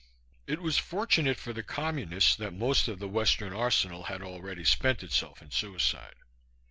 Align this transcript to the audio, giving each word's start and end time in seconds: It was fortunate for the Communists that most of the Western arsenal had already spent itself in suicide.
It 0.47 0.63
was 0.63 0.79
fortunate 0.79 1.37
for 1.37 1.53
the 1.53 1.61
Communists 1.61 2.35
that 2.37 2.55
most 2.55 2.87
of 2.87 2.97
the 2.97 3.07
Western 3.07 3.53
arsenal 3.53 4.05
had 4.05 4.23
already 4.23 4.63
spent 4.63 5.03
itself 5.03 5.43
in 5.43 5.51
suicide. 5.51 6.15